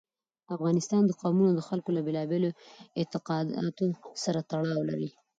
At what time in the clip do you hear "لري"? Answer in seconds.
4.89-5.09